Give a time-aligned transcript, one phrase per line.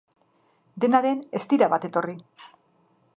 [0.85, 2.17] Dena den, ez dira bat etorri.